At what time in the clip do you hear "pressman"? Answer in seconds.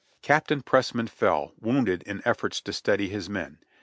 0.63-1.05